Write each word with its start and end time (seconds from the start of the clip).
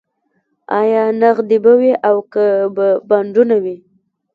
ایا 0.79 1.03
نغدې 1.21 1.57
به 1.63 1.73
وي 1.79 1.93
او 2.09 2.17
که 2.33 2.45
به 2.75 2.87
بانډونه 3.09 3.55
وي 3.63 3.77